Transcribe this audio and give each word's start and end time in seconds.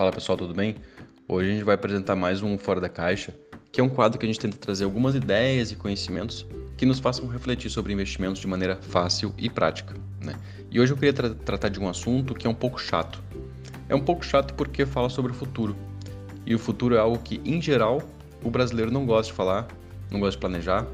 Fala 0.00 0.12
pessoal, 0.12 0.38
tudo 0.38 0.54
bem? 0.54 0.76
Hoje 1.28 1.50
a 1.50 1.52
gente 1.52 1.62
vai 1.62 1.74
apresentar 1.74 2.16
mais 2.16 2.42
um 2.42 2.56
Fora 2.56 2.80
da 2.80 2.88
Caixa, 2.88 3.34
que 3.70 3.82
é 3.82 3.84
um 3.84 3.88
quadro 3.90 4.18
que 4.18 4.24
a 4.24 4.26
gente 4.26 4.40
tenta 4.40 4.56
trazer 4.56 4.84
algumas 4.84 5.14
ideias 5.14 5.72
e 5.72 5.76
conhecimentos 5.76 6.46
que 6.78 6.86
nos 6.86 6.98
façam 6.98 7.28
refletir 7.28 7.68
sobre 7.68 7.92
investimentos 7.92 8.40
de 8.40 8.46
maneira 8.46 8.76
fácil 8.76 9.34
e 9.36 9.50
prática. 9.50 9.94
Né? 10.18 10.32
E 10.70 10.80
hoje 10.80 10.94
eu 10.94 10.96
queria 10.96 11.12
tra 11.12 11.34
tratar 11.34 11.68
de 11.68 11.78
um 11.78 11.86
assunto 11.86 12.32
que 12.32 12.46
é 12.46 12.50
um 12.50 12.54
pouco 12.54 12.80
chato. 12.80 13.22
É 13.90 13.94
um 13.94 14.00
pouco 14.00 14.24
chato 14.24 14.54
porque 14.54 14.86
fala 14.86 15.10
sobre 15.10 15.32
o 15.32 15.34
futuro. 15.34 15.76
E 16.46 16.54
o 16.54 16.58
futuro 16.58 16.94
é 16.94 16.98
algo 16.98 17.18
que, 17.18 17.38
em 17.44 17.60
geral, 17.60 18.00
o 18.42 18.50
brasileiro 18.50 18.90
não 18.90 19.04
gosta 19.04 19.30
de 19.30 19.36
falar, 19.36 19.68
não 20.10 20.18
gosta 20.18 20.36
de 20.36 20.38
planejar. 20.38 20.86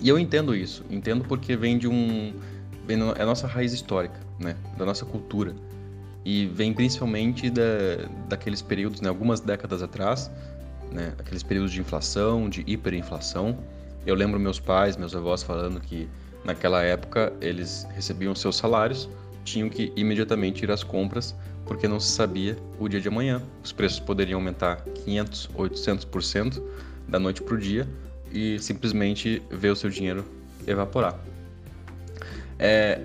E 0.00 0.08
eu 0.08 0.20
entendo 0.20 0.54
isso, 0.54 0.84
entendo 0.88 1.24
porque 1.24 1.56
vem 1.56 1.76
de 1.76 1.88
um. 1.88 2.32
Vem 2.86 2.96
no, 2.96 3.10
é 3.10 3.22
a 3.22 3.26
nossa 3.26 3.48
raiz 3.48 3.72
histórica, 3.72 4.20
né? 4.38 4.54
da 4.78 4.86
nossa 4.86 5.04
cultura 5.04 5.52
e 6.24 6.46
vem 6.46 6.72
principalmente 6.72 7.50
da, 7.50 7.62
daqueles 8.28 8.62
períodos, 8.62 9.00
né, 9.00 9.08
algumas 9.08 9.40
décadas 9.40 9.82
atrás, 9.82 10.30
né, 10.90 11.12
aqueles 11.18 11.42
períodos 11.42 11.72
de 11.72 11.80
inflação, 11.80 12.48
de 12.48 12.64
hiperinflação. 12.66 13.58
Eu 14.06 14.14
lembro 14.14 14.40
meus 14.40 14.58
pais, 14.58 14.96
meus 14.96 15.14
avós 15.14 15.42
falando 15.42 15.80
que 15.80 16.08
naquela 16.44 16.82
época 16.82 17.32
eles 17.40 17.86
recebiam 17.94 18.34
seus 18.34 18.56
salários, 18.56 19.08
tinham 19.44 19.68
que 19.68 19.92
imediatamente 19.96 20.62
ir 20.62 20.70
às 20.70 20.82
compras 20.82 21.34
porque 21.66 21.88
não 21.88 21.98
se 21.98 22.12
sabia 22.12 22.56
o 22.78 22.88
dia 22.88 23.00
de 23.00 23.08
amanhã. 23.08 23.42
Os 23.62 23.72
preços 23.72 23.98
poderiam 23.98 24.38
aumentar 24.38 24.82
500, 25.04 25.50
800% 25.56 26.62
da 27.08 27.18
noite 27.18 27.42
para 27.42 27.54
o 27.54 27.58
dia 27.58 27.88
e 28.32 28.58
simplesmente 28.58 29.42
ver 29.50 29.70
o 29.70 29.76
seu 29.76 29.90
dinheiro 29.90 30.24
evaporar. 30.66 31.18
É, 32.58 33.00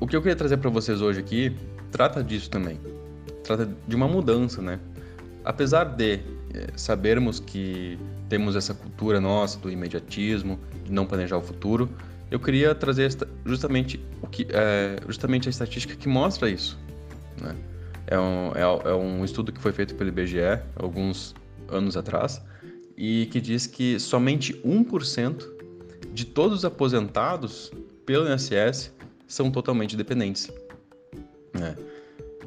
o 0.00 0.06
que 0.06 0.16
eu 0.16 0.20
queria 0.20 0.36
trazer 0.36 0.56
para 0.56 0.70
vocês 0.70 1.00
hoje 1.00 1.20
aqui 1.20 1.56
trata 1.94 2.24
disso 2.24 2.50
também. 2.50 2.80
Trata 3.44 3.70
de 3.86 3.94
uma 3.94 4.08
mudança, 4.08 4.60
né? 4.60 4.80
Apesar 5.44 5.84
de 5.84 6.14
é, 6.14 6.66
sabermos 6.74 7.38
que 7.38 7.96
temos 8.28 8.56
essa 8.56 8.74
cultura 8.74 9.20
nossa 9.20 9.60
do 9.60 9.70
imediatismo, 9.70 10.58
de 10.84 10.90
não 10.90 11.06
planejar 11.06 11.36
o 11.36 11.40
futuro, 11.40 11.88
eu 12.32 12.40
queria 12.40 12.74
trazer 12.74 13.16
justamente 13.46 14.04
o 14.20 14.26
que 14.26 14.48
é, 14.50 14.96
justamente 15.06 15.48
a 15.48 15.50
estatística 15.50 15.94
que 15.94 16.08
mostra 16.08 16.50
isso. 16.50 16.76
Né? 17.40 17.54
É, 18.08 18.18
um, 18.18 18.50
é, 18.56 18.90
é 18.90 18.94
um 18.94 19.24
estudo 19.24 19.52
que 19.52 19.60
foi 19.60 19.70
feito 19.70 19.94
pelo 19.94 20.08
IBGE 20.08 20.60
alguns 20.74 21.32
anos 21.68 21.96
atrás 21.96 22.42
e 22.96 23.26
que 23.26 23.40
diz 23.40 23.68
que 23.68 24.00
somente 24.00 24.52
1% 24.64 25.44
de 26.12 26.24
todos 26.24 26.58
os 26.58 26.64
aposentados 26.64 27.70
pelo 28.04 28.28
INSS 28.28 28.92
são 29.28 29.48
totalmente 29.48 29.96
dependentes. 29.96 30.50
É. 31.64 31.74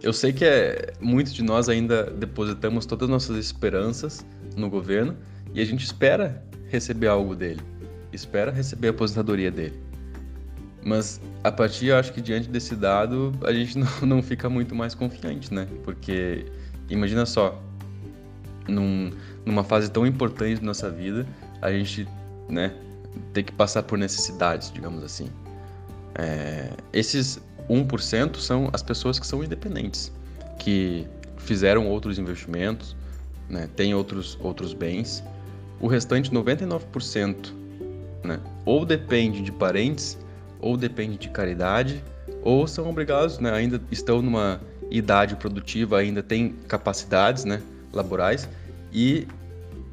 Eu 0.01 0.13
sei 0.13 0.31
que 0.31 0.45
é, 0.45 0.93
muitos 1.01 1.33
de 1.33 1.43
nós 1.43 1.69
ainda 1.69 2.03
depositamos 2.03 2.85
todas 2.85 3.05
as 3.05 3.09
nossas 3.09 3.37
esperanças 3.37 4.25
no 4.55 4.69
governo 4.69 5.17
e 5.53 5.61
a 5.61 5.65
gente 5.65 5.83
espera 5.83 6.43
receber 6.69 7.07
algo 7.07 7.35
dele, 7.35 7.61
espera 8.13 8.51
receber 8.51 8.89
a 8.89 8.91
aposentadoria 8.91 9.49
dele. 9.49 9.81
Mas 10.83 11.19
a 11.43 11.51
partir, 11.51 11.87
eu 11.87 11.97
acho 11.97 12.13
que 12.13 12.21
diante 12.21 12.47
desse 12.47 12.75
dado, 12.75 13.33
a 13.43 13.51
gente 13.51 13.77
não, 13.79 13.87
não 14.03 14.23
fica 14.23 14.49
muito 14.49 14.75
mais 14.75 14.93
confiante, 14.93 15.53
né? 15.53 15.67
Porque 15.83 16.45
imagina 16.89 17.25
só, 17.25 17.61
num, 18.67 19.11
numa 19.45 19.63
fase 19.63 19.89
tão 19.89 20.05
importante 20.05 20.59
da 20.59 20.65
nossa 20.65 20.89
vida, 20.89 21.25
a 21.61 21.71
gente, 21.71 22.07
né, 22.47 22.73
ter 23.33 23.43
que 23.43 23.51
passar 23.51 23.83
por 23.83 23.97
necessidades, 23.97 24.71
digamos 24.71 25.03
assim. 25.03 25.29
É, 26.15 26.69
esses 26.93 27.39
1% 27.69 28.37
são 28.37 28.69
as 28.71 28.81
pessoas 28.81 29.19
que 29.19 29.27
são 29.27 29.43
independentes, 29.43 30.11
que 30.59 31.07
fizeram 31.37 31.87
outros 31.87 32.17
investimentos, 32.19 32.95
né, 33.49 33.69
têm 33.75 33.93
outros, 33.93 34.37
outros 34.41 34.73
bens. 34.73 35.23
O 35.79 35.87
restante, 35.87 36.31
99%, 36.31 37.53
né, 38.23 38.39
ou 38.65 38.85
depende 38.85 39.41
de 39.41 39.51
parentes, 39.51 40.17
ou 40.59 40.75
depende 40.75 41.17
de 41.17 41.29
caridade, 41.29 42.03
ou 42.43 42.67
são 42.67 42.89
obrigados, 42.89 43.39
né, 43.39 43.51
ainda 43.51 43.81
estão 43.91 44.21
numa 44.21 44.59
idade 44.89 45.35
produtiva, 45.35 45.97
ainda 45.99 46.23
têm 46.23 46.55
capacidades 46.67 47.45
né, 47.45 47.61
laborais 47.93 48.47
e 48.91 49.27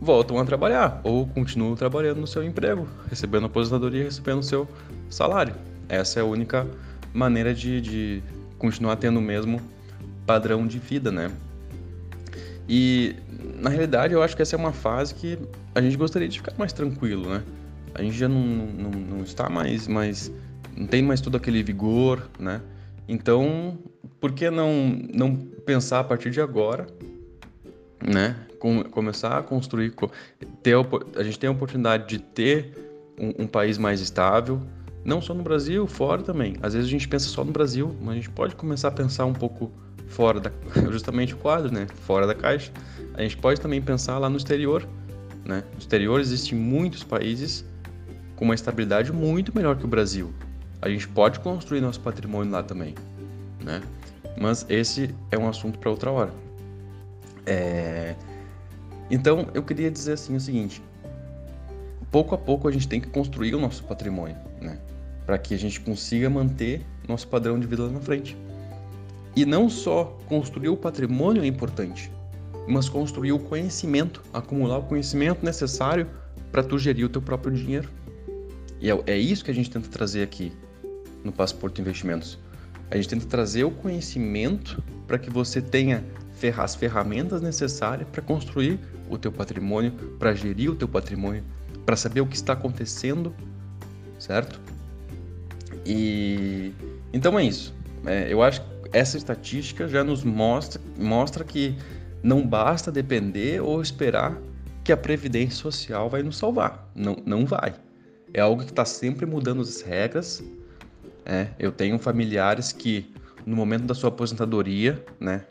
voltam 0.01 0.39
a 0.39 0.45
trabalhar, 0.45 1.01
ou 1.03 1.27
continuam 1.27 1.75
trabalhando 1.75 2.21
no 2.21 2.27
seu 2.27 2.43
emprego, 2.43 2.87
recebendo 3.09 3.47
aposentadoria 3.47 4.05
recebendo 4.05 4.43
seu 4.43 4.69
salário. 5.09 5.55
Essa 5.89 6.21
é 6.21 6.23
a 6.23 6.25
única 6.25 6.67
maneira 7.15 7.55
de, 7.55 7.81
de 7.81 8.23
continuar 8.59 8.97
tendo 8.97 9.19
o 9.19 9.23
mesmo 9.23 9.61
padrão 10.27 10.67
de 10.67 10.79
vida, 10.79 11.13
né? 11.13 11.31
E 12.69 13.15
na 13.61 13.71
realidade 13.71 14.13
eu 14.13 14.23
acho 14.23 14.35
que 14.35 14.43
essa 14.43 14.57
é 14.57 14.59
uma 14.59 14.73
fase 14.73 15.15
que 15.15 15.39
a 15.75 15.81
gente 15.81 15.97
gostaria 15.97 16.29
de 16.29 16.39
ficar 16.39 16.55
mais 16.59 16.73
tranquilo, 16.73 17.31
né? 17.31 17.43
A 17.95 18.03
gente 18.03 18.17
já 18.17 18.29
não, 18.29 18.43
não, 18.43 18.91
não 18.91 19.23
está 19.23 19.49
mais, 19.49 19.87
mais. 19.87 20.33
não 20.77 20.87
tem 20.87 21.03
mais 21.03 21.21
todo 21.21 21.37
aquele 21.37 21.63
vigor, 21.63 22.29
né? 22.39 22.61
Então, 23.07 23.79
por 24.21 24.33
que 24.33 24.51
não, 24.51 24.99
não 25.15 25.37
pensar 25.37 26.01
a 26.01 26.05
partir 26.05 26.31
de 26.31 26.41
agora, 26.41 26.87
né? 28.03 28.37
Com, 28.59 28.83
começar 28.85 29.39
a 29.39 29.43
construir. 29.43 29.95
Ter, 30.63 30.75
a 31.17 31.23
gente 31.23 31.39
tem 31.39 31.49
a 31.49 31.53
oportunidade 31.53 32.09
de 32.09 32.19
ter 32.19 32.73
um, 33.19 33.45
um 33.45 33.47
país 33.47 33.79
mais 33.79 34.01
estável, 34.01 34.61
não 35.05 35.21
só 35.21 35.35
no 35.35 35.43
Brasil, 35.43 35.87
fora 35.87 36.23
também. 36.23 36.57
Às 36.63 36.75
vezes 36.75 36.89
a 36.89 36.91
gente 36.91 37.07
pensa 37.07 37.29
só 37.29 37.45
no 37.45 37.53
Brasil, 37.53 37.95
mas 38.01 38.11
a 38.11 38.15
gente 38.15 38.31
pode 38.31 38.55
começar 38.57 38.89
a 38.89 38.91
pensar 38.91 39.27
um 39.27 39.35
pouco 39.35 39.71
fora 40.09 40.41
da 40.41 40.51
justamente 40.91 41.35
o 41.35 41.37
quadro, 41.37 41.73
né? 41.73 41.87
Fora 42.07 42.27
da 42.27 42.35
caixa. 42.35 42.73
A 43.15 43.23
gente 43.23 43.37
pode 43.37 43.61
também 43.61 43.83
pensar 43.83 44.19
lá 44.19 44.29
no 44.31 44.37
exterior, 44.37 44.89
né? 45.45 45.63
No 45.73 45.79
exterior 45.79 46.21
existem 46.21 46.59
muitos 46.59 47.05
países 47.05 47.65
com 48.35 48.45
uma 48.45 48.55
estabilidade 48.55 49.13
muito 49.13 49.55
melhor 49.55 49.77
que 49.77 49.85
o 49.85 49.89
Brasil. 49.89 50.33
A 50.81 50.89
gente 50.89 51.07
pode 51.09 51.39
construir 51.41 51.81
nosso 51.81 52.01
patrimônio 52.01 52.53
lá 52.53 52.63
também, 52.63 52.95
né? 53.63 53.83
Mas 54.41 54.67
esse 54.69 55.15
é 55.31 55.39
um 55.39 55.49
assunto 55.49 55.79
para 55.79 55.91
outra 55.91 56.11
hora. 56.11 56.33
É... 57.47 58.15
Então 59.11 59.49
eu 59.55 59.63
queria 59.63 59.91
dizer 59.91 60.15
assim 60.15 60.35
o 60.35 60.41
seguinte: 60.41 60.83
pouco 62.11 62.35
a 62.35 62.39
pouco 62.39 62.67
a 62.69 62.73
gente 62.73 62.89
tem 62.89 63.01
que 63.01 63.09
construir 63.09 63.55
o 63.55 63.61
nosso 63.61 63.85
patrimônio, 63.85 64.37
né? 64.61 64.79
Para 65.27 65.39
que 65.39 65.55
a 65.55 65.59
gente 65.59 65.81
consiga 65.81 66.29
manter 66.29 66.85
nosso 67.09 67.27
padrão 67.29 67.59
de 67.59 67.67
vida 67.67 67.85
lá 67.85 67.91
na 67.91 68.01
frente. 68.01 68.37
E 69.37 69.45
não 69.45 69.69
só 69.69 70.17
construir 70.27 70.69
o 70.69 70.77
patrimônio 70.77 71.43
é 71.43 71.47
importante, 71.47 72.11
mas 72.69 72.89
construir 72.89 73.33
o 73.33 73.39
conhecimento, 73.39 74.23
acumular 74.33 74.79
o 74.79 74.83
conhecimento 74.83 75.45
necessário 75.45 76.09
para 76.53 76.63
tu 76.63 76.79
gerir 76.79 77.07
o 77.07 77.09
teu 77.09 77.21
próprio 77.21 77.53
dinheiro. 77.53 77.89
E 78.81 78.91
é, 78.91 79.03
é 79.07 79.19
isso 79.19 79.45
que 79.45 79.51
a 79.51 79.55
gente 79.55 79.71
tenta 79.71 79.89
trazer 79.89 80.23
aqui 80.23 80.53
no 81.25 81.33
Passaporte 81.33 81.81
Investimentos. 81.81 82.39
A 82.91 82.97
gente 82.97 83.09
tenta 83.09 83.27
trazer 83.27 83.65
o 83.65 83.71
conhecimento 83.71 84.83
para 85.07 85.19
que 85.19 85.31
você 85.31 85.61
tenha 85.61 86.05
as 86.59 86.75
ferramentas 86.75 87.41
necessárias 87.41 88.07
para 88.09 88.21
construir 88.21 88.79
o 89.09 89.17
teu 89.17 89.33
patrimônio, 89.33 89.93
para 90.19 90.35
gerir 90.35 90.71
o 90.71 90.75
teu 90.75 90.87
patrimônio, 90.87 91.43
para 91.87 91.97
saber 91.97 92.21
o 92.21 92.27
que 92.27 92.37
está 92.37 92.53
acontecendo, 92.53 93.35
certo? 94.19 94.61
E 95.85 96.73
então 97.13 97.39
é 97.39 97.45
isso. 97.45 97.75
É, 98.07 98.33
eu 98.33 98.43
acho 98.43 98.61
que 98.61 98.67
essa 98.93 99.17
estatística 99.17 99.89
já 99.89 100.05
nos 100.05 100.25
mostra, 100.25 100.81
mostra 100.99 101.45
que 101.45 101.77
não 102.23 102.47
basta 102.47 102.91
depender 102.91 103.61
ou 103.61 103.83
esperar 103.83 104.39
que 104.83 104.93
a 104.93 104.97
previdência 104.97 105.57
social 105.57 106.09
vai 106.09 106.23
nos 106.23 106.37
salvar. 106.37 106.91
Não, 106.95 107.17
não 107.25 107.47
vai. 107.47 107.75
É 108.33 108.41
algo 108.41 108.63
que 108.63 108.71
está 108.71 108.85
sempre 108.85 109.27
mudando 109.27 109.63
as 109.63 109.81
regras. 109.81 110.43
É, 111.25 111.49
eu 111.59 111.73
tenho 111.73 111.99
familiares 111.99 112.73
que 112.73 113.13
no 113.47 113.57
momento 113.57 113.85
da 113.85 113.95
sua 113.95 114.09
aposentadoria, 114.09 115.03
né, 115.21 115.45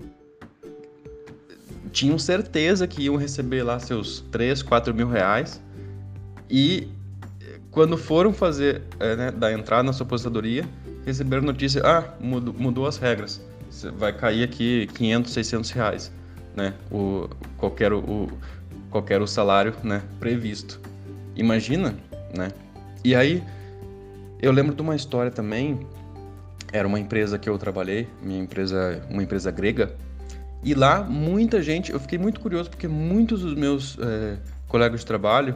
tinham 1.91 2.17
certeza 2.17 2.87
que 2.87 3.03
iam 3.03 3.15
receber 3.15 3.63
lá 3.63 3.79
seus 3.79 4.21
3, 4.31 4.63
4 4.63 4.93
mil 4.93 5.07
reais 5.07 5.61
e 6.49 6.89
quando 7.73 7.97
foram 7.97 8.31
fazer, 8.31 8.83
é, 8.99 9.15
né, 9.15 9.31
da 9.31 9.51
entrada 9.51 9.83
na 9.83 9.91
sua 9.91 10.05
aposentadoria, 10.05 10.63
receberam 11.05 11.41
notícia, 11.41 11.81
ah, 11.83 12.03
mudou, 12.19 12.53
mudou 12.53 12.87
as 12.87 12.97
regras, 12.97 13.41
Você 13.69 13.89
vai 13.89 14.13
cair 14.13 14.43
aqui 14.43 14.87
500, 14.93 15.33
600 15.33 15.71
reais, 15.71 16.11
né, 16.55 16.75
o, 16.91 17.27
qualquer, 17.57 17.91
o, 17.91 18.29
qualquer 18.91 19.21
o 19.21 19.27
salário, 19.27 19.73
né, 19.83 20.03
previsto. 20.19 20.79
Imagina, 21.35 21.95
né? 22.37 22.51
E 23.03 23.15
aí, 23.15 23.43
eu 24.39 24.51
lembro 24.51 24.75
de 24.75 24.81
uma 24.83 24.95
história 24.95 25.31
também, 25.31 25.79
era 26.71 26.87
uma 26.87 26.99
empresa 26.99 27.39
que 27.39 27.49
eu 27.49 27.57
trabalhei, 27.57 28.07
minha 28.21 28.39
empresa, 28.39 29.01
uma 29.09 29.23
empresa 29.23 29.49
grega, 29.49 29.95
e 30.63 30.75
lá 30.75 31.03
muita 31.03 31.61
gente, 31.61 31.91
eu 31.91 31.99
fiquei 31.99 32.19
muito 32.19 32.39
curioso 32.39 32.69
porque 32.69 32.87
muitos 32.87 33.41
dos 33.41 33.55
meus 33.55 33.97
é, 33.99 34.37
colegas 34.67 34.99
de 34.99 35.07
trabalho 35.07 35.55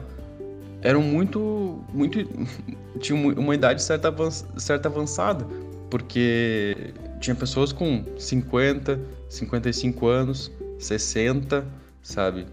eram 0.82 1.02
muito, 1.02 1.84
muito 1.92 2.18
tinham 3.00 3.28
uma 3.30 3.54
idade 3.54 3.82
certa, 3.82 4.12
certa 4.56 4.88
avançada, 4.88 5.46
porque 5.90 6.92
tinha 7.20 7.34
pessoas 7.34 7.72
com 7.72 8.04
50, 8.18 9.00
55 9.28 10.06
anos 10.06 10.50
60, 10.78 11.66
sabe? 12.02 12.46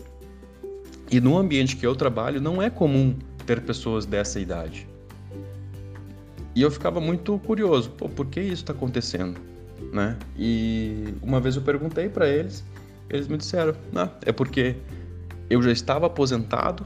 E 1.11 1.19
no 1.19 1.37
ambiente 1.37 1.75
que 1.75 1.85
eu 1.85 1.95
trabalho 1.95 2.41
não 2.41 2.61
é 2.61 2.69
comum 2.69 3.15
ter 3.45 3.61
pessoas 3.61 4.05
dessa 4.05 4.39
idade. 4.39 4.87
E 6.55 6.61
eu 6.61 6.71
ficava 6.71 6.99
muito 6.99 7.37
curioso, 7.39 7.91
pô, 7.91 8.09
por 8.09 8.25
que 8.27 8.39
isso 8.39 8.63
está 8.63 8.73
acontecendo, 8.73 9.39
né? 9.91 10.17
E 10.37 11.13
uma 11.21 11.39
vez 11.39 11.55
eu 11.55 11.61
perguntei 11.61 12.09
para 12.09 12.27
eles, 12.27 12.63
eles 13.09 13.27
me 13.27 13.37
disseram, 13.37 13.75
ah, 13.93 14.09
é 14.25 14.31
porque 14.31 14.75
eu 15.49 15.61
já 15.61 15.71
estava 15.71 16.07
aposentado, 16.07 16.85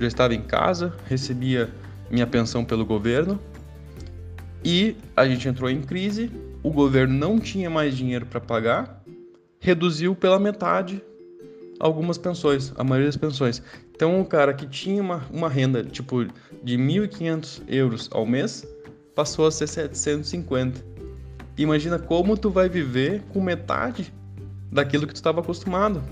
já 0.00 0.06
estava 0.06 0.34
em 0.34 0.42
casa, 0.42 0.94
recebia 1.06 1.70
minha 2.10 2.26
pensão 2.26 2.64
pelo 2.64 2.84
governo 2.84 3.40
e 4.64 4.96
a 5.16 5.26
gente 5.26 5.48
entrou 5.48 5.68
em 5.68 5.80
crise, 5.82 6.30
o 6.62 6.70
governo 6.70 7.14
não 7.14 7.38
tinha 7.38 7.68
mais 7.68 7.96
dinheiro 7.96 8.26
para 8.26 8.40
pagar, 8.40 9.02
reduziu 9.58 10.14
pela 10.14 10.38
metade 10.38 11.02
algumas 11.80 12.16
pensões, 12.16 12.72
a 12.76 12.84
maioria 12.84 13.08
das 13.08 13.16
pensões. 13.16 13.60
Então, 13.94 14.20
o 14.20 14.24
cara 14.24 14.54
que 14.54 14.66
tinha 14.66 15.02
uma, 15.02 15.26
uma 15.30 15.48
renda 15.48 15.82
tipo 15.82 16.24
de 16.62 16.78
1.500 16.78 17.62
euros 17.66 18.08
ao 18.12 18.24
mês 18.24 18.64
passou 19.14 19.46
a 19.46 19.50
ser 19.50 19.66
750. 19.66 20.84
Imagina 21.58 21.98
como 21.98 22.36
tu 22.36 22.50
vai 22.50 22.68
viver 22.68 23.22
com 23.32 23.40
metade 23.40 24.12
daquilo 24.70 25.06
que 25.06 25.12
tu 25.12 25.16
estava 25.16 25.40
acostumado. 25.40 26.02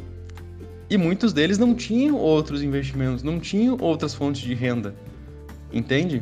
E 0.90 0.98
muitos 0.98 1.32
deles 1.32 1.56
não 1.56 1.72
tinham 1.72 2.16
outros 2.16 2.62
investimentos, 2.62 3.22
não 3.22 3.38
tinham 3.38 3.76
outras 3.80 4.12
fontes 4.12 4.42
de 4.42 4.52
renda. 4.54 4.92
Entende? 5.72 6.20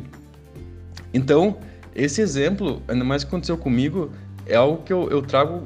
Então, 1.11 1.57
esse 1.95 2.21
exemplo, 2.21 2.79
ainda 2.87 3.03
mais 3.03 3.23
que 3.23 3.29
aconteceu 3.29 3.57
comigo, 3.57 4.11
é 4.45 4.55
algo 4.55 4.83
que 4.83 4.93
eu, 4.93 5.09
eu 5.09 5.23
trago 5.23 5.63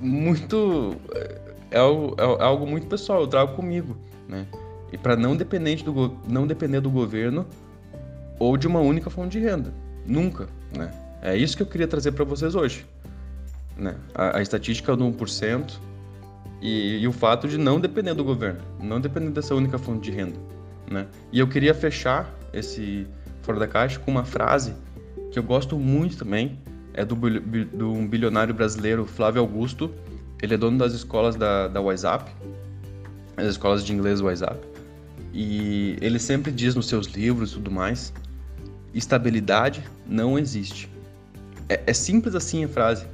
muito. 0.00 0.96
É 1.72 1.78
algo, 1.78 2.14
é 2.18 2.44
algo 2.44 2.66
muito 2.66 2.86
pessoal, 2.86 3.22
eu 3.22 3.26
trago 3.26 3.56
comigo, 3.56 3.96
né? 4.28 4.46
E 4.92 4.96
para 4.96 5.16
não, 5.16 5.36
do, 5.36 6.16
não 6.28 6.46
depender 6.46 6.80
do 6.80 6.88
governo 6.88 7.44
ou 8.38 8.56
de 8.56 8.68
uma 8.68 8.78
única 8.78 9.10
fonte 9.10 9.38
de 9.38 9.44
renda. 9.44 9.74
Nunca, 10.06 10.46
né? 10.76 10.92
É 11.20 11.36
isso 11.36 11.56
que 11.56 11.62
eu 11.64 11.66
queria 11.66 11.88
trazer 11.88 12.12
para 12.12 12.24
vocês 12.24 12.54
hoje. 12.54 12.86
Né? 13.76 13.96
A, 14.14 14.38
a 14.38 14.42
estatística 14.42 14.94
do 14.96 15.04
1% 15.04 15.72
e, 16.60 16.98
e 16.98 17.08
o 17.08 17.12
fato 17.12 17.48
de 17.48 17.58
não 17.58 17.80
depender 17.80 18.14
do 18.14 18.24
governo, 18.24 18.60
não 18.80 19.00
depender 19.00 19.30
dessa 19.30 19.54
única 19.54 19.78
fonte 19.78 20.10
de 20.10 20.16
renda. 20.16 20.36
Né? 20.90 21.06
E 21.32 21.38
eu 21.38 21.48
queria 21.48 21.74
fechar 21.74 22.32
esse 22.52 23.06
Fora 23.42 23.58
da 23.60 23.68
Caixa 23.68 23.98
com 24.00 24.10
uma 24.10 24.24
frase 24.24 24.74
que 25.30 25.38
eu 25.38 25.42
gosto 25.42 25.78
muito 25.78 26.16
também, 26.16 26.58
é 26.94 27.04
do, 27.04 27.14
do 27.14 27.92
um 27.92 28.08
bilionário 28.08 28.54
brasileiro 28.54 29.04
Flávio 29.04 29.40
Augusto. 29.40 29.90
Ele 30.42 30.54
é 30.54 30.56
dono 30.56 30.78
das 30.78 30.92
escolas 30.92 31.36
da, 31.36 31.68
da 31.68 31.80
WhatsApp, 31.80 32.30
as 33.36 33.46
escolas 33.46 33.84
de 33.84 33.92
inglês 33.92 34.20
WhatsApp. 34.20 34.58
E 35.32 35.96
ele 36.00 36.18
sempre 36.18 36.50
diz 36.50 36.74
nos 36.74 36.88
seus 36.88 37.06
livros 37.06 37.52
e 37.52 37.54
tudo 37.54 37.70
mais: 37.70 38.12
estabilidade 38.94 39.84
não 40.06 40.38
existe. 40.38 40.90
É, 41.68 41.82
é 41.86 41.92
simples 41.92 42.34
assim 42.34 42.64
a 42.64 42.68
frase, 42.68 43.06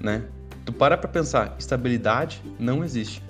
né? 0.00 0.24
Tu 0.66 0.72
para 0.72 0.98
pra 0.98 1.08
pensar, 1.08 1.54
estabilidade 1.58 2.42
não 2.58 2.84
existe. 2.84 3.22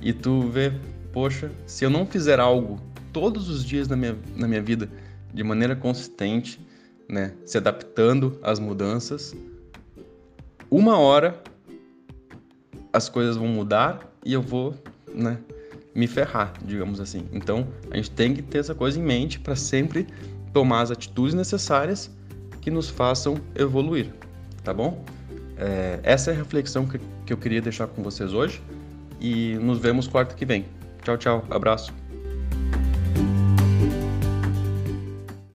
E 0.00 0.12
tu 0.12 0.48
vê, 0.48 0.72
poxa, 1.12 1.50
se 1.66 1.84
eu 1.84 1.90
não 1.90 2.06
fizer 2.06 2.38
algo 2.38 2.80
todos 3.12 3.48
os 3.48 3.64
dias 3.64 3.88
na 3.88 3.96
minha, 3.96 4.16
na 4.36 4.46
minha 4.46 4.62
vida 4.62 4.88
de 5.34 5.42
maneira 5.42 5.74
consistente, 5.74 6.64
né, 7.08 7.34
se 7.44 7.58
adaptando 7.58 8.38
às 8.42 8.60
mudanças, 8.60 9.34
uma 10.70 10.96
hora 10.96 11.42
as 12.92 13.08
coisas 13.08 13.36
vão 13.36 13.48
mudar 13.48 14.08
e 14.24 14.32
eu 14.32 14.40
vou, 14.40 14.74
né, 15.12 15.36
me 15.92 16.06
ferrar, 16.06 16.52
digamos 16.64 17.00
assim. 17.00 17.28
Então, 17.32 17.66
a 17.90 17.96
gente 17.96 18.12
tem 18.12 18.32
que 18.32 18.42
ter 18.42 18.58
essa 18.58 18.74
coisa 18.74 19.00
em 19.00 19.02
mente 19.02 19.40
para 19.40 19.56
sempre 19.56 20.06
tomar 20.52 20.82
as 20.82 20.92
atitudes 20.92 21.34
necessárias 21.34 22.08
que 22.60 22.70
nos 22.70 22.88
façam 22.88 23.36
evoluir, 23.56 24.12
tá 24.62 24.72
bom? 24.72 25.04
É, 25.60 26.00
essa 26.02 26.30
é 26.30 26.34
a 26.34 26.36
reflexão 26.36 26.86
que, 26.86 26.98
que 27.26 27.32
eu 27.32 27.36
queria 27.36 27.60
deixar 27.60 27.86
com 27.86 28.02
vocês 28.02 28.32
hoje 28.32 28.62
e 29.20 29.54
nos 29.60 29.78
vemos 29.78 30.08
quarta 30.08 30.34
que 30.34 30.46
vem. 30.46 30.64
Tchau, 31.02 31.18
tchau, 31.18 31.44
abraço. 31.50 31.99